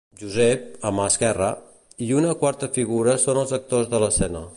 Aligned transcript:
Josep, 0.19 0.63
a 0.89 0.91
mà 0.99 1.03
esquerra, 1.11 1.49
i 2.05 2.09
una 2.21 2.31
quarta 2.45 2.71
figura 2.79 3.15
són 3.25 3.41
els 3.43 3.55
actors 3.59 3.93
de 3.93 4.01
l'escena. 4.05 4.43